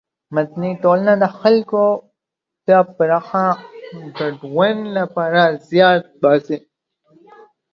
مدني 0.35 0.71
ټولنه 0.83 1.13
د 1.23 1.25
خلکو 1.39 1.83
د 2.67 2.69
پراخه 2.95 3.47
ګډون 4.17 4.75
له 4.95 5.03
پاره 5.15 5.45
زیار 5.69 5.97
باسي. 6.21 6.57